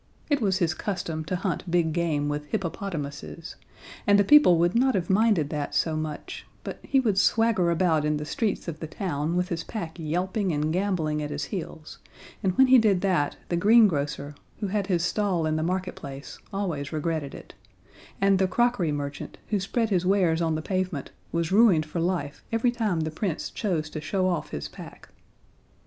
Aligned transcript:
It 0.31 0.41
was 0.41 0.57
his 0.57 0.73
custom 0.73 1.23
to 1.25 1.35
hunt 1.35 1.69
big 1.69 1.93
game 1.93 2.27
with 2.27 2.47
hippopotamuses, 2.47 3.55
and 4.07 4.27
people 4.27 4.57
would 4.57 4.73
not 4.73 4.95
have 4.95 5.11
minded 5.11 5.51
that 5.51 5.75
so 5.75 5.95
much 5.95 6.47
but 6.63 6.79
he 6.81 6.99
would 6.99 7.19
swagger 7.19 7.69
about 7.69 8.03
in 8.03 8.17
the 8.17 8.25
streets 8.25 8.67
of 8.67 8.79
the 8.79 8.87
town 8.87 9.35
with 9.35 9.49
his 9.49 9.63
pack 9.63 9.99
yelping 9.99 10.51
and 10.51 10.73
gamboling 10.73 11.21
at 11.21 11.29
his 11.29 11.43
heels, 11.43 11.99
and 12.41 12.57
when 12.57 12.65
he 12.65 12.79
did 12.79 13.01
that, 13.01 13.35
the 13.49 13.55
green 13.55 13.87
grocer, 13.87 14.33
who 14.59 14.69
had 14.69 14.87
his 14.87 15.03
stall 15.05 15.45
in 15.45 15.55
the 15.55 15.61
marketplace, 15.61 16.39
always 16.51 16.91
regretted 16.91 17.35
it; 17.35 17.53
and 18.19 18.39
the 18.39 18.47
crockery 18.47 18.91
merchant, 18.91 19.37
who 19.49 19.59
spread 19.59 19.91
his 19.91 20.03
wares 20.03 20.41
on 20.41 20.55
the 20.55 20.63
pavement, 20.63 21.11
was 21.31 21.51
ruined 21.51 21.85
for 21.85 21.99
life 22.01 22.43
every 22.51 22.71
time 22.71 23.01
the 23.01 23.11
Prince 23.11 23.51
chose 23.51 23.87
to 23.87 24.01
show 24.01 24.27
off 24.27 24.49
his 24.49 24.67
pack. 24.67 25.09